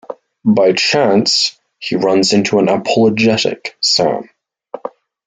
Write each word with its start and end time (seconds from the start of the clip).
By 0.43 0.73
chance, 0.73 1.59
he 1.77 1.95
runs 1.95 2.33
into 2.33 2.57
an 2.57 2.69
apologetic 2.69 3.77
Sam. 3.81 4.29